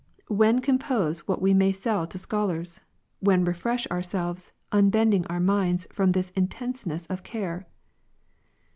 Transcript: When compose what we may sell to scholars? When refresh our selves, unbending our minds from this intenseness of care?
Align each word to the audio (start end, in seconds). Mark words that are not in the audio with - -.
When 0.29 0.61
compose 0.61 1.27
what 1.27 1.43
we 1.43 1.53
may 1.53 1.71
sell 1.71 2.07
to 2.07 2.17
scholars? 2.17 2.81
When 3.19 3.45
refresh 3.45 3.85
our 3.91 4.01
selves, 4.01 4.51
unbending 4.71 5.27
our 5.27 5.39
minds 5.39 5.85
from 5.91 6.09
this 6.09 6.31
intenseness 6.31 7.05
of 7.05 7.21
care? 7.21 7.67